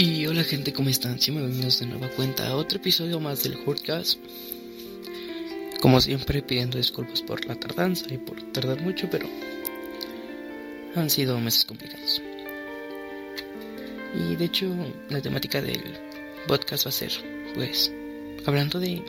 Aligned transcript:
Y 0.00 0.28
hola 0.28 0.44
gente, 0.44 0.72
¿cómo 0.72 0.90
están? 0.90 1.20
Sí, 1.20 1.32
bienvenidos 1.32 1.80
de 1.80 1.86
nueva 1.86 2.06
cuenta 2.10 2.46
a 2.46 2.54
otro 2.54 2.78
episodio 2.78 3.18
más 3.18 3.42
del 3.42 3.58
podcast. 3.58 4.16
Como 5.80 6.00
siempre 6.00 6.40
pidiendo 6.40 6.78
disculpas 6.78 7.20
por 7.20 7.44
la 7.46 7.56
tardanza 7.56 8.06
y 8.08 8.16
por 8.16 8.40
tardar 8.52 8.80
mucho, 8.80 9.10
pero 9.10 9.26
han 10.94 11.10
sido 11.10 11.40
meses 11.40 11.64
complicados. 11.64 12.22
Y 14.14 14.36
de 14.36 14.44
hecho 14.44 14.72
la 15.08 15.20
temática 15.20 15.60
del 15.60 15.82
podcast 16.46 16.86
va 16.86 16.90
a 16.90 16.92
ser, 16.92 17.10
pues, 17.56 17.92
hablando 18.46 18.78
de 18.78 19.02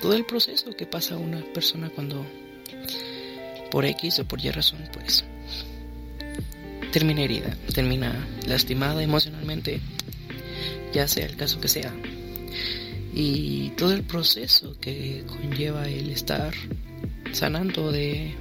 todo 0.00 0.14
el 0.14 0.24
proceso 0.26 0.70
que 0.76 0.86
pasa 0.86 1.16
una 1.16 1.40
persona 1.52 1.90
cuando 1.90 2.24
por 3.72 3.84
X 3.84 4.20
o 4.20 4.24
por 4.24 4.44
Y 4.44 4.52
razón, 4.52 4.88
pues, 4.92 5.24
termina 6.92 7.22
herida, 7.22 7.56
termina 7.74 8.28
lastimada 8.46 9.02
emocionalmente 9.02 9.80
ya 10.92 11.08
sea 11.08 11.26
el 11.26 11.36
caso 11.36 11.60
que 11.60 11.68
sea. 11.68 11.92
Y 13.14 13.70
todo 13.70 13.92
el 13.92 14.02
proceso 14.02 14.76
que 14.80 15.24
conlleva 15.26 15.88
el 15.88 16.10
estar 16.10 16.52
sanando 17.32 17.90
de 17.92 18.34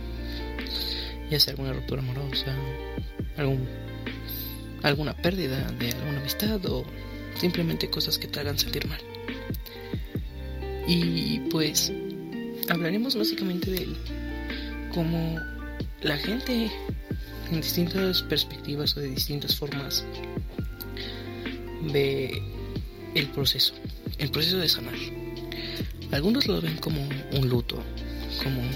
ya 1.30 1.40
sea 1.40 1.52
alguna 1.52 1.73
ruptura 1.73 2.02
amorosa, 2.02 2.56
algún, 3.38 3.68
alguna 4.84 5.16
pérdida 5.16 5.72
de 5.80 5.92
alguna 5.92 6.20
amistad 6.20 6.64
o 6.66 6.86
simplemente 7.40 7.90
cosas 7.90 8.18
que 8.18 8.28
te 8.28 8.40
hagan 8.40 8.58
sentir 8.58 8.88
mal. 8.88 9.02
Y 10.88 11.40
pues 11.52 11.92
hablaremos 12.70 13.16
básicamente 13.16 13.72
de 13.72 13.88
cómo 14.94 15.40
la 16.02 16.18
gente 16.18 16.72
en 17.52 17.62
distintas 17.62 18.22
perspectivas 18.23 18.95
o 18.98 19.00
de 19.00 19.09
distintas 19.09 19.56
formas 19.56 20.06
ve 21.91 22.41
el 23.16 23.28
proceso, 23.28 23.73
el 24.17 24.30
proceso 24.30 24.58
de 24.58 24.69
sanar. 24.69 24.95
Algunos 26.11 26.47
lo 26.47 26.61
ven 26.61 26.77
como 26.77 27.02
un 27.31 27.50
luto, 27.50 27.81
como 28.44 28.61
un, 28.61 28.69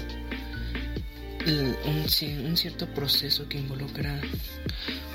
cierto 2.56 2.86
proceso 2.88 3.48
que 3.48 3.58
involucra 3.58 4.20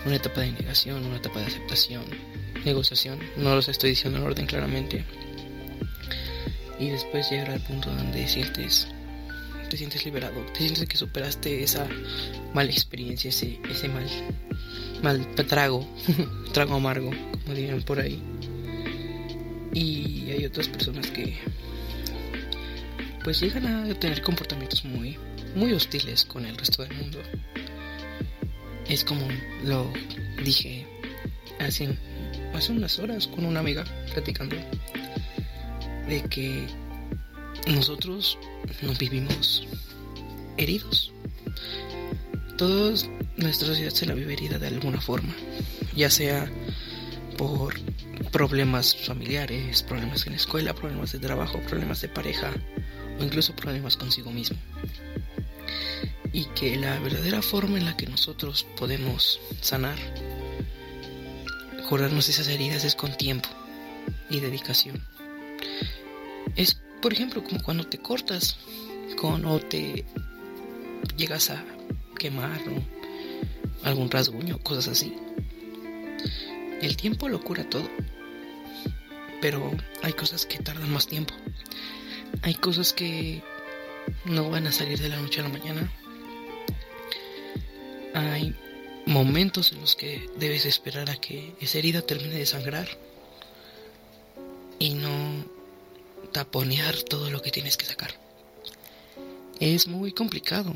una 0.05 0.15
etapa 0.15 0.41
de 0.41 0.51
negación, 0.51 1.05
una 1.05 1.17
etapa 1.17 1.39
de 1.39 1.47
aceptación, 1.47 2.03
negociación, 2.63 3.19
no 3.37 3.53
los 3.53 3.67
estoy 3.67 3.91
diciendo 3.91 4.19
en 4.19 4.25
orden 4.25 4.45
claramente. 4.45 5.03
Y 6.79 6.89
después 6.89 7.29
llegar 7.29 7.51
al 7.51 7.61
punto 7.61 7.93
donde 7.93 8.27
sientes, 8.27 8.87
te 9.69 9.77
sientes 9.77 10.05
liberado, 10.05 10.41
te 10.53 10.59
sientes 10.59 10.87
que 10.87 10.97
superaste 10.97 11.63
esa 11.63 11.87
mala 12.53 12.71
experiencia, 12.71 13.29
ese 13.29 13.87
mal, 13.87 14.07
mal 15.03 15.25
trago, 15.35 15.87
trago 16.53 16.75
amargo 16.75 17.11
como 17.31 17.55
dirían 17.55 17.81
por 17.81 17.99
ahí. 17.99 18.21
Y 19.73 20.29
hay 20.31 20.45
otras 20.45 20.67
personas 20.67 21.07
que 21.11 21.37
pues 23.23 23.41
llegan 23.41 23.65
a 23.65 23.93
tener 23.99 24.21
comportamientos 24.21 24.85
muy 24.85 25.17
muy 25.55 25.73
hostiles 25.73 26.25
con 26.25 26.45
el 26.45 26.57
resto 26.57 26.83
del 26.83 26.93
mundo. 26.95 27.19
Es 28.87 29.03
como 29.03 29.27
lo 29.63 29.91
dije 30.43 30.85
hace, 31.59 31.97
hace 32.53 32.71
unas 32.71 32.99
horas 32.99 33.27
con 33.27 33.45
una 33.45 33.61
amiga 33.61 33.83
platicando 34.13 34.55
de 36.07 36.21
que 36.29 36.67
nosotros 37.67 38.37
nos 38.81 38.97
vivimos 38.99 39.65
heridos. 40.57 41.11
Todos 42.57 43.09
nuestra 43.37 43.67
sociedad 43.67 43.91
se 43.91 44.05
la 44.05 44.13
vive 44.13 44.33
herida 44.33 44.59
de 44.59 44.67
alguna 44.67 45.01
forma, 45.01 45.33
ya 45.95 46.09
sea 46.09 46.49
por 47.37 47.75
problemas 48.31 48.95
familiares, 48.95 49.83
problemas 49.83 50.25
en 50.25 50.33
la 50.33 50.37
escuela, 50.37 50.73
problemas 50.73 51.11
de 51.11 51.19
trabajo, 51.19 51.59
problemas 51.67 52.01
de 52.01 52.09
pareja 52.09 52.53
o 53.19 53.23
incluso 53.23 53.55
problemas 53.55 53.97
consigo 53.97 54.31
mismo. 54.31 54.57
Y 56.31 56.45
que 56.55 56.75
la 56.75 56.99
verdadera 56.99 57.41
forma 57.41 57.77
en 57.77 57.85
la 57.85 57.95
que 57.95 58.07
nosotros 58.07 58.65
podemos 58.77 59.39
sanar, 59.61 59.97
curarnos 61.89 62.29
esas 62.29 62.47
heridas 62.47 62.83
es 62.83 62.95
con 62.95 63.15
tiempo 63.15 63.49
y 64.29 64.39
dedicación. 64.39 65.01
Es, 66.55 66.81
por 67.01 67.13
ejemplo, 67.13 67.43
como 67.43 67.61
cuando 67.61 67.85
te 67.85 67.97
cortas 67.97 68.57
con 69.19 69.45
o 69.45 69.59
te 69.59 70.05
llegas 71.15 71.49
a 71.49 71.63
quemar 72.17 72.61
o 72.67 73.04
algún 73.85 74.11
rasguño, 74.11 74.59
cosas 74.59 74.89
así 74.89 75.15
el 76.85 76.97
tiempo 76.97 77.29
lo 77.29 77.41
cura 77.41 77.67
todo. 77.69 77.89
Pero 79.41 79.71
hay 80.01 80.13
cosas 80.13 80.45
que 80.45 80.59
tardan 80.59 80.91
más 80.91 81.07
tiempo. 81.07 81.33
Hay 82.41 82.55
cosas 82.55 82.93
que 82.93 83.41
no 84.25 84.49
van 84.49 84.67
a 84.67 84.71
salir 84.71 84.99
de 84.99 85.09
la 85.09 85.17
noche 85.17 85.39
a 85.39 85.43
la 85.43 85.49
mañana. 85.49 85.91
Hay 88.13 88.55
momentos 89.05 89.71
en 89.71 89.81
los 89.81 89.95
que 89.95 90.29
debes 90.37 90.65
esperar 90.65 91.09
a 91.09 91.15
que 91.15 91.53
esa 91.59 91.77
herida 91.77 92.01
termine 92.01 92.35
de 92.35 92.45
sangrar 92.45 92.87
y 94.79 94.93
no 94.93 95.45
taponear 96.31 96.95
todo 97.03 97.29
lo 97.29 97.41
que 97.41 97.51
tienes 97.51 97.77
que 97.77 97.85
sacar. 97.85 98.13
Es 99.59 99.87
muy 99.87 100.11
complicado, 100.11 100.75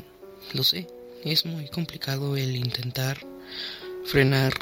lo 0.52 0.64
sé, 0.64 0.86
es 1.24 1.44
muy 1.44 1.68
complicado 1.68 2.36
el 2.36 2.56
intentar 2.56 3.18
frenar 4.04 4.52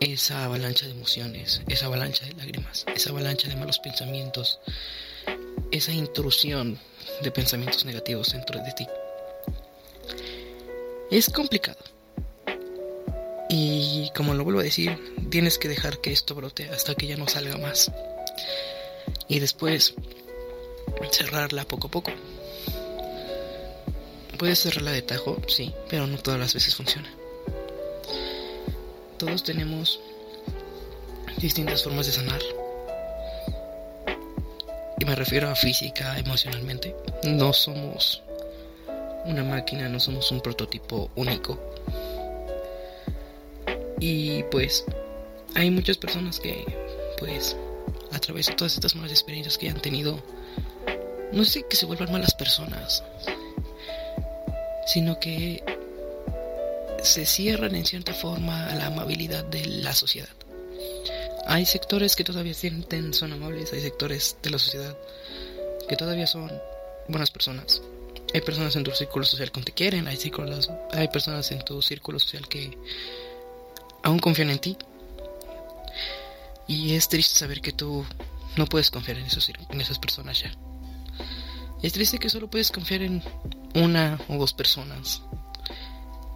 esa 0.00 0.44
avalancha 0.44 0.86
de 0.86 0.92
emociones, 0.92 1.62
esa 1.68 1.86
avalancha 1.86 2.24
de 2.26 2.34
lágrimas, 2.34 2.84
esa 2.94 3.10
avalancha 3.10 3.48
de 3.48 3.56
malos 3.56 3.78
pensamientos, 3.78 4.60
esa 5.70 5.92
intrusión 5.92 6.78
de 7.22 7.30
pensamientos 7.30 7.84
negativos 7.84 8.32
dentro 8.32 8.62
de 8.62 8.72
ti. 8.72 8.86
Es 11.10 11.30
complicado. 11.30 11.78
Y 13.48 14.10
como 14.14 14.34
lo 14.34 14.44
vuelvo 14.44 14.60
a 14.60 14.64
decir, 14.64 14.98
tienes 15.30 15.58
que 15.58 15.68
dejar 15.68 16.00
que 16.00 16.12
esto 16.12 16.34
brote 16.34 16.68
hasta 16.68 16.94
que 16.94 17.06
ya 17.06 17.16
no 17.16 17.28
salga 17.28 17.56
más. 17.58 17.90
Y 19.28 19.38
después 19.38 19.94
cerrarla 21.10 21.64
poco 21.64 21.86
a 21.86 21.90
poco. 21.90 22.12
Puedes 24.38 24.60
cerrarla 24.60 24.92
de 24.92 25.02
tajo, 25.02 25.38
sí, 25.48 25.72
pero 25.88 26.06
no 26.06 26.18
todas 26.18 26.38
las 26.38 26.54
veces 26.54 26.74
funciona 26.74 27.08
todos 29.18 29.42
tenemos 29.42 30.00
distintas 31.38 31.82
formas 31.82 32.06
de 32.06 32.12
sanar. 32.12 32.40
Y 34.98 35.04
me 35.04 35.14
refiero 35.14 35.48
a 35.48 35.54
física, 35.54 36.18
emocionalmente. 36.18 36.94
No 37.24 37.52
somos 37.52 38.22
una 39.24 39.42
máquina, 39.42 39.88
no 39.88 40.00
somos 40.00 40.30
un 40.30 40.40
prototipo 40.40 41.10
único. 41.16 41.58
Y 44.00 44.42
pues 44.44 44.84
hay 45.54 45.70
muchas 45.70 45.96
personas 45.96 46.38
que 46.38 46.64
pues 47.18 47.56
a 48.12 48.18
través 48.18 48.46
de 48.46 48.54
todas 48.54 48.74
estas 48.74 48.94
malas 48.94 49.12
experiencias 49.12 49.56
que 49.56 49.70
han 49.70 49.80
tenido, 49.80 50.22
no 51.32 51.44
sé 51.44 51.64
que 51.68 51.76
se 51.76 51.86
vuelvan 51.86 52.12
malas 52.12 52.34
personas, 52.34 53.02
sino 54.86 55.18
que 55.20 55.62
se 57.02 57.26
cierran 57.26 57.74
en 57.74 57.84
cierta 57.84 58.14
forma 58.14 58.66
a 58.66 58.74
la 58.74 58.86
amabilidad 58.86 59.44
de 59.44 59.66
la 59.66 59.92
sociedad. 59.92 60.28
Hay 61.46 61.66
sectores 61.66 62.16
que 62.16 62.24
todavía 62.24 62.54
sienten, 62.54 63.14
son 63.14 63.32
amables, 63.32 63.72
hay 63.72 63.80
sectores 63.80 64.36
de 64.42 64.50
la 64.50 64.58
sociedad 64.58 64.96
que 65.88 65.96
todavía 65.96 66.26
son 66.26 66.50
buenas 67.08 67.30
personas. 67.30 67.82
Hay 68.34 68.40
personas 68.40 68.74
en 68.76 68.82
tu 68.84 68.90
círculo 68.90 69.24
social 69.24 69.52
que 69.52 69.62
te 69.62 69.72
quieren, 69.72 70.08
hay, 70.08 70.18
hay 70.92 71.08
personas 71.08 71.50
en 71.52 71.64
tu 71.64 71.80
círculo 71.82 72.18
social 72.18 72.48
que 72.48 72.76
aún 74.02 74.18
confían 74.18 74.50
en 74.50 74.58
ti. 74.58 74.76
Y 76.66 76.94
es 76.94 77.08
triste 77.08 77.38
saber 77.38 77.60
que 77.60 77.72
tú 77.72 78.04
no 78.56 78.66
puedes 78.66 78.90
confiar 78.90 79.18
en, 79.18 79.26
esos, 79.26 79.48
en 79.48 79.80
esas 79.80 79.98
personas 79.98 80.40
ya. 80.40 80.52
Es 81.82 81.92
triste 81.92 82.18
que 82.18 82.30
solo 82.30 82.48
puedes 82.48 82.70
confiar 82.70 83.02
en 83.02 83.22
una 83.74 84.18
o 84.28 84.36
dos 84.36 84.52
personas 84.52 85.22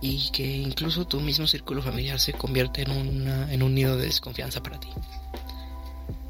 y 0.02 0.30
que 0.30 0.46
incluso 0.46 1.06
tu 1.06 1.20
mismo 1.20 1.46
círculo 1.46 1.82
familiar 1.82 2.18
se 2.18 2.32
convierte 2.32 2.82
en, 2.82 3.28
en 3.28 3.62
un 3.62 3.74
nido 3.74 3.96
de 3.96 4.06
desconfianza 4.06 4.62
para 4.62 4.78
ti. 4.80 4.88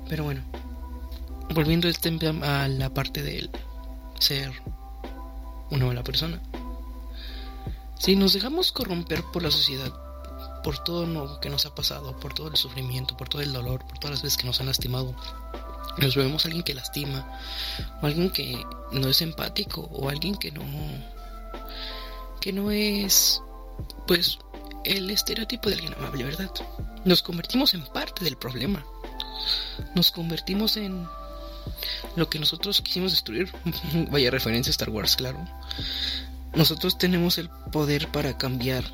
Pero 0.09 0.25
bueno, 0.25 0.43
volviendo 1.55 1.89
este 1.89 2.17
a 2.43 2.69
la 2.69 2.91
parte 2.91 3.23
de 3.23 3.49
ser 4.19 4.53
una 5.71 5.87
mala 5.87 6.03
persona. 6.03 6.41
Si 7.99 8.17
nos 8.17 8.33
dejamos 8.33 8.73
corromper 8.73 9.23
por 9.33 9.43
la 9.43 9.51
sociedad, 9.51 9.93
por 10.63 10.79
todo 10.79 11.07
lo 11.07 11.41
que 11.41 11.51
nos 11.51 11.67
ha 11.67 11.75
pasado, 11.75 12.19
por 12.19 12.35
todo 12.35 12.49
el 12.49 12.57
sufrimiento, 12.57 13.17
por 13.17 13.29
todo 13.29 13.43
el 13.43 13.53
dolor, 13.53 13.85
por 13.87 13.99
todas 13.99 14.17
las 14.17 14.23
veces 14.23 14.39
que 14.39 14.47
nos 14.47 14.61
han 14.61 14.67
lastimado, 14.67 15.15
nos 15.99 16.17
vemos 16.17 16.45
alguien 16.45 16.63
que 16.63 16.75
lastima, 16.75 17.27
o 18.01 18.07
alguien 18.07 18.31
que 18.31 18.65
no 18.93 19.09
es 19.09 19.23
empático, 19.23 19.83
o 19.93 20.09
alguien 20.09 20.37
que 20.37 20.51
no 20.53 20.63
que 22.41 22.53
no 22.53 22.71
es 22.71 23.43
pues 24.07 24.39
el 24.85 25.11
estereotipo 25.11 25.69
de 25.69 25.75
alguien 25.77 25.95
amable, 25.95 26.25
¿verdad? 26.25 26.51
Nos 27.05 27.23
convertimos 27.23 27.75
en 27.75 27.85
parte 27.85 28.25
del 28.25 28.37
problema, 28.37 28.85
nos 29.95 30.11
convertimos 30.11 30.77
en 30.77 31.07
lo 32.17 32.29
que 32.29 32.39
nosotros 32.39 32.81
quisimos 32.81 33.13
destruir. 33.13 33.51
Vaya 34.11 34.31
referencia 34.31 34.71
a 34.71 34.73
Star 34.73 34.91
Wars, 34.91 35.17
claro. 35.17 35.39
Nosotros 36.55 36.99
tenemos 36.99 37.39
el 37.39 37.49
poder 37.49 38.09
para 38.09 38.37
cambiar. 38.37 38.85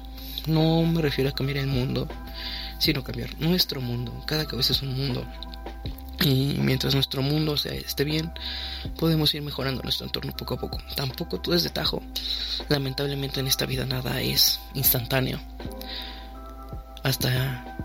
No 0.46 0.82
me 0.82 1.02
refiero 1.02 1.30
a 1.30 1.34
cambiar 1.34 1.58
el 1.58 1.66
mundo, 1.66 2.08
sino 2.78 3.02
cambiar 3.02 3.38
nuestro 3.40 3.80
mundo. 3.80 4.12
Cada 4.26 4.46
cabeza 4.46 4.72
es 4.72 4.82
un 4.82 4.96
mundo. 4.96 5.24
Y 6.24 6.56
mientras 6.58 6.94
nuestro 6.94 7.22
mundo 7.22 7.56
sea, 7.56 7.74
esté 7.74 8.04
bien, 8.04 8.32
podemos 8.98 9.34
ir 9.34 9.42
mejorando 9.42 9.82
nuestro 9.82 10.06
entorno 10.06 10.32
poco 10.36 10.54
a 10.54 10.58
poco. 10.58 10.78
Tampoco 10.94 11.40
tú 11.40 11.52
desde 11.52 11.70
tajo. 11.70 12.02
Lamentablemente 12.68 13.40
en 13.40 13.46
esta 13.46 13.66
vida 13.66 13.84
nada 13.84 14.20
es 14.20 14.60
instantáneo. 14.74 15.40
Hasta 17.02 17.76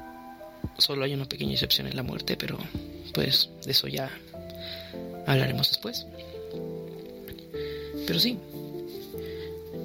solo 0.77 1.03
hay 1.03 1.13
una 1.13 1.25
pequeña 1.25 1.53
excepción 1.53 1.87
en 1.87 1.95
la 1.95 2.03
muerte, 2.03 2.37
pero 2.37 2.57
pues 3.13 3.49
de 3.65 3.71
eso 3.71 3.87
ya 3.87 4.09
hablaremos 5.27 5.67
después. 5.67 6.07
Pero 8.07 8.19
sí, 8.19 8.39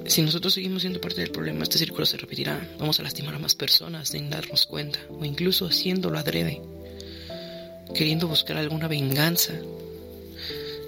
si 0.07 0.21
nosotros 0.21 0.53
seguimos 0.53 0.81
siendo 0.81 1.01
parte 1.01 1.21
del 1.21 1.31
problema, 1.31 1.63
este 1.63 1.77
círculo 1.77 2.05
se 2.05 2.17
repetirá. 2.17 2.65
Vamos 2.79 2.99
a 2.99 3.03
lastimar 3.03 3.35
a 3.35 3.39
más 3.39 3.55
personas 3.55 4.09
sin 4.09 4.29
darnos 4.29 4.65
cuenta, 4.65 4.99
o 5.09 5.23
incluso 5.25 5.67
haciéndolo 5.67 6.17
adrede, 6.17 6.61
queriendo 7.93 8.27
buscar 8.27 8.57
alguna 8.57 8.87
venganza, 8.87 9.53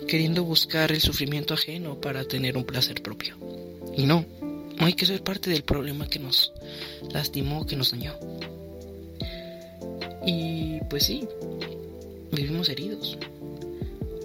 queriendo 0.07 0.43
buscar 0.43 0.91
el 0.91 1.01
sufrimiento 1.01 1.53
ajeno 1.53 1.99
para 1.99 2.23
tener 2.23 2.57
un 2.57 2.63
placer 2.63 3.01
propio. 3.01 3.37
Y 3.95 4.05
no, 4.05 4.25
no 4.77 4.85
hay 4.85 4.93
que 4.93 5.05
ser 5.05 5.23
parte 5.23 5.49
del 5.49 5.63
problema 5.63 6.07
que 6.07 6.19
nos 6.19 6.53
lastimó, 7.11 7.65
que 7.65 7.75
nos 7.75 7.91
dañó. 7.91 8.15
Y 10.25 10.79
pues 10.89 11.03
sí, 11.03 11.27
vivimos 12.31 12.69
heridos. 12.69 13.17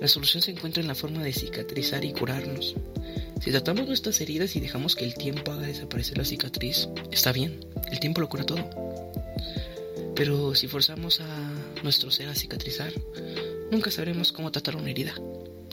La 0.00 0.08
solución 0.08 0.42
se 0.42 0.50
encuentra 0.50 0.82
en 0.82 0.88
la 0.88 0.94
forma 0.94 1.22
de 1.22 1.32
cicatrizar 1.32 2.04
y 2.04 2.12
curarnos. 2.12 2.74
Si 3.40 3.50
tratamos 3.50 3.86
nuestras 3.86 4.20
heridas 4.20 4.56
y 4.56 4.60
dejamos 4.60 4.96
que 4.96 5.04
el 5.04 5.14
tiempo 5.14 5.52
haga 5.52 5.66
desaparecer 5.66 6.18
la 6.18 6.24
cicatriz, 6.24 6.88
está 7.10 7.32
bien, 7.32 7.60
el 7.90 8.00
tiempo 8.00 8.20
lo 8.20 8.28
cura 8.28 8.44
todo. 8.44 8.68
Pero 10.14 10.54
si 10.54 10.68
forzamos 10.68 11.20
a 11.20 11.26
nuestro 11.84 12.10
ser 12.10 12.28
a 12.28 12.34
cicatrizar, 12.34 12.92
nunca 13.70 13.90
sabremos 13.90 14.32
cómo 14.32 14.50
tratar 14.50 14.74
una 14.74 14.90
herida, 14.90 15.14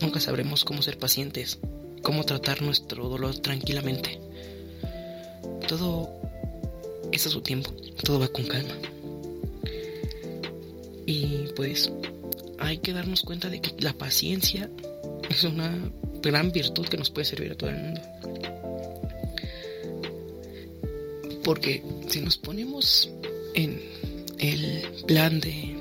nunca 0.02 0.20
sabremos 0.20 0.64
cómo 0.66 0.82
ser 0.82 1.00
pacientes, 1.00 1.58
cómo 2.04 2.24
tratar 2.26 2.62
nuestro 2.62 3.10
dolor 3.10 3.40
tranquilamente. 3.40 4.20
Todo 5.68 6.10
es 7.12 7.26
a 7.26 7.30
su 7.30 7.42
tiempo, 7.42 7.72
todo 8.04 8.20
va 8.20 8.28
con 8.28 8.46
calma. 8.46 8.76
Y 11.06 11.48
pues 11.56 11.92
hay 12.60 12.78
que 12.78 12.94
darnos 12.94 13.24
cuenta 13.24 13.50
de 13.50 13.62
que 13.62 13.74
la 13.80 13.94
paciencia 13.94 14.70
es 15.30 15.44
una 15.46 15.74
gran 16.22 16.52
virtud 16.52 16.88
que 16.88 16.98
nos 16.98 17.10
puede 17.10 17.26
servir 17.26 17.54
a 17.54 17.56
todo 17.56 17.70
el 17.70 17.78
mundo. 17.78 18.02
Porque 21.44 21.84
si 22.10 22.22
nos 22.22 22.38
ponemos 22.38 23.10
en 23.56 23.82
el 24.40 24.84
plan 25.08 25.40
de 25.40 25.81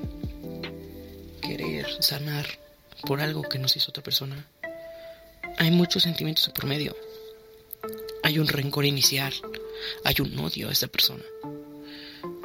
sanar 1.99 2.45
por 3.07 3.21
algo 3.21 3.43
que 3.43 3.59
nos 3.59 3.75
hizo 3.75 3.89
otra 3.89 4.03
persona, 4.03 4.45
hay 5.57 5.71
muchos 5.71 6.03
sentimientos 6.03 6.49
por 6.49 6.65
medio. 6.65 6.95
Hay 8.23 8.39
un 8.39 8.47
rencor 8.47 8.85
inicial, 8.85 9.33
hay 10.03 10.15
un 10.19 10.37
odio 10.39 10.69
a 10.69 10.71
esa 10.71 10.87
persona. 10.87 11.23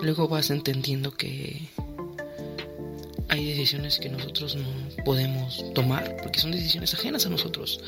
Luego 0.00 0.28
vas 0.28 0.50
entendiendo 0.50 1.12
que 1.12 1.68
hay 3.28 3.44
decisiones 3.44 3.98
que 3.98 4.08
nosotros 4.08 4.56
no 4.56 4.68
podemos 5.04 5.64
tomar 5.74 6.16
porque 6.22 6.40
son 6.40 6.52
decisiones 6.52 6.94
ajenas 6.94 7.26
a 7.26 7.30
nosotros. 7.30 7.80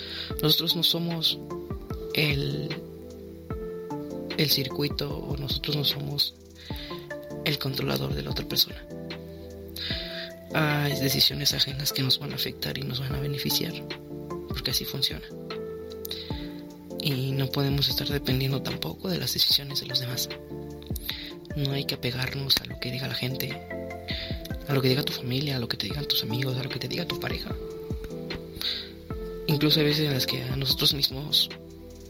Nosotros 0.43 0.77
no 0.77 0.83
somos 0.83 1.39
el, 2.15 2.69
el 4.37 4.51
circuito 4.51 5.17
o 5.17 5.37
nosotros 5.37 5.77
no 5.77 5.85
somos 5.85 6.35
el 7.45 7.59
controlador 7.59 8.15
de 8.15 8.23
la 8.23 8.31
otra 8.31 8.47
persona. 8.47 8.77
Hay 10.61 10.99
decisiones 10.99 11.55
ajenas 11.55 11.93
que 11.93 12.03
nos 12.03 12.19
van 12.19 12.33
a 12.33 12.35
afectar 12.35 12.77
y 12.77 12.83
nos 12.83 13.01
van 13.01 13.15
a 13.15 13.21
beneficiar 13.21 13.73
porque 14.49 14.73
así 14.73 14.85
funciona. 14.85 15.25
Y 17.01 17.33
no 17.33 17.47
podemos 17.47 17.89
estar 17.89 18.09
dependiendo 18.09 18.61
tampoco 18.61 19.09
de 19.09 19.19
las 19.19 19.33
decisiones 19.33 19.81
de 19.81 19.87
los 19.87 20.01
demás. 20.01 20.29
No 21.57 21.73
hay 21.73 21.85
que 21.85 21.95
apegarnos 21.95 22.57
a 22.61 22.65
lo 22.65 22.79
que 22.81 22.91
diga 22.91 23.07
la 23.07 23.15
gente 23.15 23.57
a 24.69 24.75
lo 24.75 24.83
que 24.83 24.89
diga 24.89 25.03
tu 25.03 25.13
familia, 25.13 25.57
a 25.57 25.59
lo 25.59 25.67
que 25.67 25.77
te 25.77 25.87
digan 25.87 26.07
tus 26.07 26.23
amigos, 26.23 26.57
a 26.57 26.63
lo 26.63 26.69
que 26.69 26.79
te 26.79 26.89
diga 26.89 27.07
tu 27.07 27.19
pareja. 27.19 27.55
Incluso 29.47 29.81
hay 29.81 29.87
veces 29.87 30.07
en 30.07 30.13
las 30.13 30.27
que 30.27 30.43
a 30.43 30.57
nosotros 30.57 30.93
mismos 30.93 31.49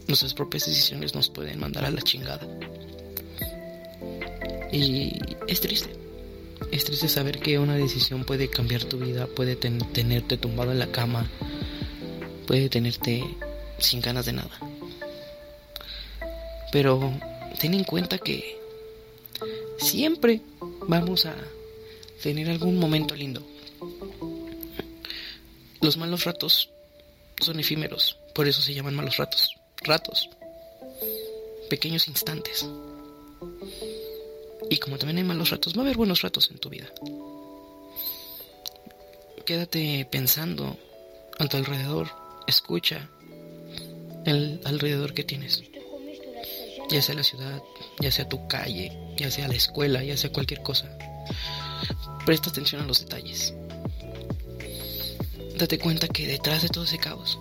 nuestras 0.07 0.33
propias 0.33 0.65
decisiones 0.65 1.15
nos 1.15 1.29
pueden 1.29 1.59
mandar 1.59 1.85
a 1.85 1.91
la 1.91 2.01
chingada. 2.01 2.45
Y 4.71 5.13
es 5.47 5.61
triste. 5.61 5.98
Es 6.79 6.85
triste 6.85 7.09
saber 7.09 7.39
que 7.39 7.59
una 7.59 7.75
decisión 7.75 8.23
puede 8.23 8.49
cambiar 8.49 8.85
tu 8.85 8.99
vida, 8.99 9.27
puede 9.27 9.57
tenerte 9.57 10.37
tumbado 10.37 10.71
en 10.71 10.79
la 10.79 10.89
cama, 10.89 11.29
puede 12.47 12.69
tenerte 12.69 13.21
sin 13.79 13.99
ganas 13.99 14.25
de 14.25 14.31
nada. 14.31 14.57
Pero 16.71 17.13
ten 17.59 17.73
en 17.73 17.83
cuenta 17.83 18.17
que 18.17 18.57
siempre 19.77 20.41
vamos 20.87 21.25
a 21.25 21.35
tener 22.23 22.49
algún 22.49 22.79
momento 22.79 23.13
lindo. 23.13 23.45
Los 25.81 25.97
malos 25.97 26.23
ratos 26.23 26.69
son 27.41 27.59
efímeros, 27.59 28.15
por 28.33 28.47
eso 28.47 28.61
se 28.61 28.73
llaman 28.73 28.95
malos 28.95 29.17
ratos. 29.17 29.53
Ratos. 29.81 30.29
Pequeños 31.69 32.07
instantes. 32.07 32.65
Y 34.69 34.77
como 34.77 34.97
también 34.97 35.17
hay 35.17 35.23
malos 35.23 35.49
ratos, 35.49 35.73
va 35.75 35.79
a 35.79 35.85
haber 35.85 35.97
buenos 35.97 36.21
ratos 36.21 36.49
en 36.51 36.59
tu 36.59 36.69
vida. 36.69 36.87
Quédate 39.45 40.07
pensando 40.11 40.77
a 41.39 41.47
tu 41.47 41.57
alrededor. 41.57 42.07
Escucha 42.47 43.09
el 44.25 44.61
alrededor 44.65 45.13
que 45.13 45.23
tienes. 45.23 45.63
Ya 46.91 47.01
sea 47.01 47.15
la 47.15 47.23
ciudad, 47.23 47.61
ya 47.99 48.11
sea 48.11 48.27
tu 48.27 48.47
calle, 48.47 48.91
ya 49.17 49.29
sea 49.31 49.47
la 49.47 49.55
escuela, 49.55 50.03
ya 50.03 50.17
sea 50.17 50.31
cualquier 50.31 50.61
cosa. 50.61 50.89
Presta 52.25 52.49
atención 52.49 52.81
a 52.81 52.85
los 52.85 52.99
detalles. 53.01 53.53
Date 55.57 55.79
cuenta 55.79 56.07
que 56.07 56.27
detrás 56.27 56.61
de 56.61 56.69
todo 56.69 56.83
ese 56.85 56.97
caos, 56.97 57.39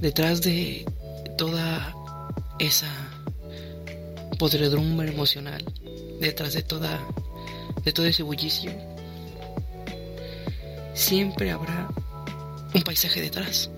detrás 0.00 0.42
de 0.42 0.86
toda 1.36 1.94
esa 2.58 3.15
podredumbre 4.36 5.08
emocional, 5.08 5.64
detrás 6.20 6.54
de 6.54 6.62
toda 6.62 7.00
de 7.84 7.92
todo 7.92 8.06
ese 8.06 8.22
bullicio, 8.22 8.72
siempre 10.94 11.50
habrá 11.50 11.88
un 12.74 12.82
paisaje 12.82 13.20
detrás. 13.20 13.70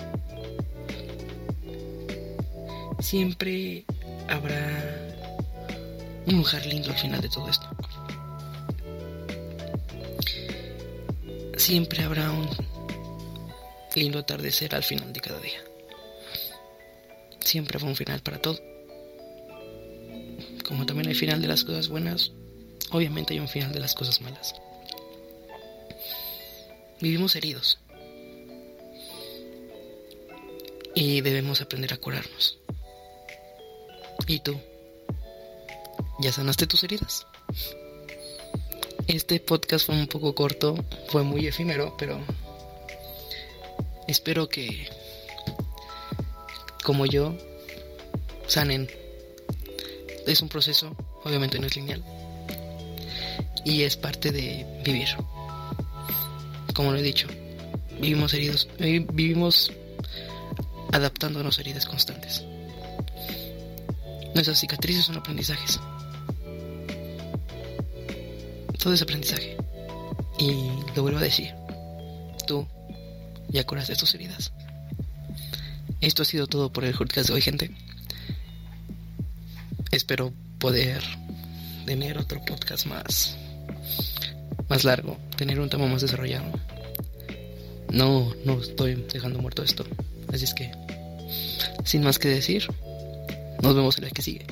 Siempre 3.00 3.84
habrá 4.28 5.08
un 6.26 6.38
lugar 6.38 6.66
lindo 6.66 6.90
al 6.90 6.96
final 6.96 7.20
de 7.20 7.28
todo 7.28 7.48
esto. 7.48 7.68
siempre 11.68 12.02
habrá 12.02 12.30
un 12.30 12.48
lindo 13.94 14.18
atardecer 14.20 14.74
al 14.74 14.82
final 14.82 15.12
de 15.12 15.20
cada 15.20 15.38
día. 15.40 15.60
Siempre 17.40 17.76
habrá 17.76 17.90
un 17.90 17.94
final 17.94 18.20
para 18.20 18.40
todo. 18.40 18.77
Como 20.68 20.84
también 20.84 21.08
hay 21.08 21.14
final 21.14 21.40
de 21.40 21.48
las 21.48 21.64
cosas 21.64 21.88
buenas, 21.88 22.30
obviamente 22.90 23.32
hay 23.32 23.40
un 23.40 23.48
final 23.48 23.72
de 23.72 23.80
las 23.80 23.94
cosas 23.94 24.20
malas. 24.20 24.54
Vivimos 27.00 27.34
heridos. 27.36 27.78
Y 30.94 31.22
debemos 31.22 31.62
aprender 31.62 31.94
a 31.94 31.96
curarnos. 31.96 32.58
¿Y 34.26 34.40
tú? 34.40 34.60
¿Ya 36.20 36.32
sanaste 36.32 36.66
tus 36.66 36.84
heridas? 36.84 37.26
Este 39.06 39.40
podcast 39.40 39.86
fue 39.86 39.94
un 39.94 40.06
poco 40.06 40.34
corto, 40.34 40.74
fue 41.06 41.22
muy 41.22 41.46
efímero, 41.46 41.96
pero 41.96 42.20
espero 44.06 44.50
que, 44.50 44.86
como 46.84 47.06
yo, 47.06 47.34
sanen. 48.46 49.07
Es 50.28 50.42
un 50.42 50.48
proceso, 50.48 50.96
obviamente 51.24 51.58
no 51.58 51.66
es 51.66 51.76
lineal. 51.76 52.02
Y 53.64 53.82
es 53.82 53.96
parte 53.96 54.30
de 54.30 54.82
vivir. 54.84 55.08
Como 56.74 56.92
lo 56.92 56.98
he 56.98 57.02
dicho, 57.02 57.26
vivimos 58.00 58.32
heridos, 58.34 58.68
vivimos 58.78 59.72
adaptándonos 60.92 61.58
a 61.58 61.60
heridas 61.62 61.86
constantes. 61.86 62.44
Nuestras 64.34 64.60
cicatrices 64.60 65.06
son 65.06 65.16
aprendizajes 65.16 65.80
todo 68.78 68.94
es 68.94 69.02
aprendizaje. 69.02 69.56
Y 70.38 70.70
lo 70.94 71.02
vuelvo 71.02 71.18
a 71.18 71.22
decir, 71.22 71.52
tú 72.46 72.66
ya 73.48 73.64
curaste 73.64 73.96
tus 73.96 74.14
heridas. 74.14 74.52
Esto 76.00 76.22
ha 76.22 76.24
sido 76.24 76.46
todo 76.46 76.72
por 76.72 76.84
el 76.84 76.94
podcast 76.94 77.28
de 77.28 77.34
hoy, 77.34 77.42
gente. 77.42 77.70
Espero 79.90 80.32
poder 80.58 81.02
tener 81.86 82.18
otro 82.18 82.44
podcast 82.44 82.86
más 82.86 83.38
más 84.68 84.84
largo, 84.84 85.16
tener 85.36 85.60
un 85.60 85.70
tema 85.70 85.86
más 85.86 86.02
desarrollado. 86.02 86.46
No, 87.90 88.34
no 88.44 88.60
estoy 88.60 88.94
dejando 89.12 89.38
muerto 89.38 89.62
esto. 89.62 89.84
Así 90.32 90.44
es 90.44 90.54
que, 90.54 90.70
sin 91.84 92.02
más 92.02 92.18
que 92.18 92.28
decir, 92.28 92.66
nos 93.62 93.74
vemos 93.74 93.96
en 93.98 94.04
la 94.04 94.10
que 94.10 94.22
sigue. 94.22 94.46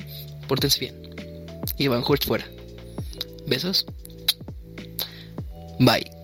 Pórtense 0.47 0.79
bien. 0.79 0.95
Iván 1.77 2.03
Hurst 2.07 2.25
fuera. 2.25 2.47
Besos. 3.45 3.85
Bye. 5.79 6.16